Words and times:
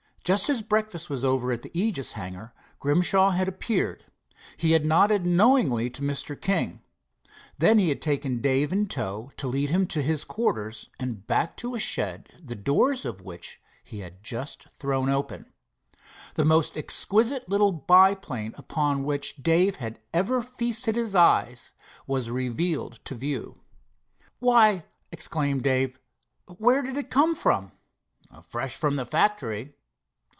Just 0.23 0.49
as 0.51 0.61
breakfast 0.61 1.09
was 1.09 1.23
over 1.25 1.51
at 1.51 1.63
the 1.63 1.71
Aegis 1.77 2.11
hangar, 2.13 2.53
Grimshaw 2.79 3.31
had 3.31 3.47
appeared. 3.49 4.05
He 4.55 4.71
had 4.73 4.85
nodded 4.85 5.25
knowingly 5.25 5.89
to 5.89 6.03
Mr. 6.03 6.39
King. 6.39 6.83
Then 7.57 7.79
he 7.79 7.89
had 7.89 8.03
taken 8.03 8.37
Dave 8.39 8.71
in 8.71 8.85
tow; 8.85 9.31
to 9.37 9.47
lead 9.47 9.71
him 9.71 9.87
to 9.87 10.01
his 10.01 10.23
quarters, 10.23 10.89
and 10.99 11.25
back 11.25 11.57
to 11.57 11.73
a 11.73 11.79
shed 11.79 12.29
the 12.41 12.53
doors 12.55 13.03
of 13.03 13.21
which 13.21 13.59
he 13.83 13.99
had 14.01 14.23
just 14.23 14.69
thrown 14.69 15.09
open. 15.09 15.51
The 16.35 16.45
most 16.45 16.77
exquisite 16.77 17.49
little 17.49 17.71
biplane 17.73 18.53
upon 18.59 19.03
which 19.03 19.37
Dave 19.41 19.77
had 19.77 19.99
ever 20.13 20.43
feasted 20.43 20.95
his 20.95 21.15
eyes 21.15 21.73
was 22.05 22.29
revealed 22.29 22.99
to 23.05 23.15
view. 23.15 23.61
"Why," 24.37 24.85
exclaimed 25.11 25.63
Dave, 25.63 25.99
"where 26.45 26.83
did 26.83 26.95
it 26.95 27.09
come 27.09 27.33
from?" 27.33 27.71
"Fresh 28.43 28.77
from 28.77 28.97
the 28.97 29.05
factory." 29.05 29.73